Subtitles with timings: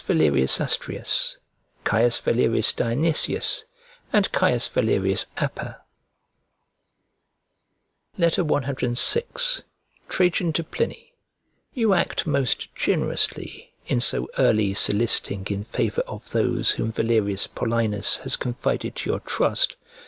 [0.07, 1.37] Valerius Astraeus,
[1.87, 2.21] C.
[2.23, 3.63] Valerius Dionysius,
[4.11, 4.57] and C.
[4.73, 5.79] Valerius Aper.
[8.17, 9.63] CVI
[10.09, 11.13] TRAJAN TO PLINY
[11.75, 18.17] YOU act most generously in so early soliciting in favour of those whom Valerius Paulinus
[18.23, 19.75] has confided to your trust.